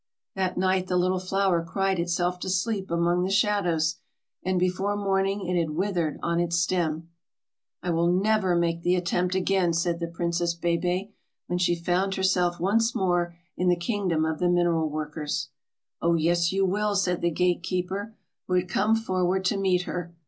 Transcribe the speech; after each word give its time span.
That 0.33 0.57
night 0.57 0.87
the 0.87 0.97
little 0.97 1.19
flower 1.19 1.63
cried 1.63 1.99
itself 1.99 2.39
to 2.39 2.49
sleep 2.49 2.89
among 2.89 3.21
the 3.23 3.29
shadows, 3.29 3.97
and 4.41 4.57
before 4.59 4.95
morning 4.97 5.45
it 5.45 5.55
had 5.59 5.75
withered 5.75 6.17
on 6.23 6.39
its 6.39 6.55
stem. 6.55 7.09
"I 7.83 7.91
will 7.91 8.07
never 8.11 8.55
make 8.55 8.81
the 8.81 8.95
attempt 8.95 9.35
again," 9.35 9.73
said 9.73 9.99
the 9.99 10.07
Princess 10.07 10.55
Bébè, 10.57 11.11
when 11.45 11.59
she 11.59 11.75
found 11.75 12.15
herself 12.15 12.59
once 12.59 12.95
more 12.95 13.35
in 13.55 13.69
the 13.69 13.75
kingdom 13.75 14.25
of 14.25 14.39
the 14.39 14.49
mineral 14.49 14.89
workers. 14.89 15.49
[Illustration: 16.01 16.01
THE 16.01 16.01
PRINCESS 16.01 16.01
BÉBÈ 16.01 16.01
AND 16.01 16.09
ALECK.] 16.09 16.15
"Oh 16.15 16.23
yes, 16.23 16.51
you 16.51 16.65
will," 16.65 16.95
said 16.95 17.21
the 17.21 17.29
gate 17.29 17.61
keeper, 17.61 18.15
who 18.47 18.53
had 18.55 18.67
come 18.67 18.95
forward 18.95 19.45
to 19.45 19.57
meet 19.57 19.83
her. 19.83 20.15